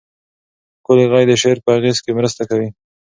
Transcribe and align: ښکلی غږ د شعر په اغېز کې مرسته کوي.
ښکلی 0.79 1.05
غږ 1.11 1.23
د 1.29 1.33
شعر 1.41 1.57
په 1.65 1.69
اغېز 1.77 1.97
کې 2.03 2.17
مرسته 2.19 2.41
کوي. 2.49 2.69